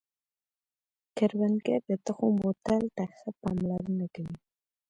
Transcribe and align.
کروندګر 1.17 1.79
د 1.89 1.91
تخم 2.05 2.33
بوتل 2.41 2.83
ته 2.95 3.03
ښه 3.15 3.29
پاملرنه 3.41 4.07
کوي 4.15 4.37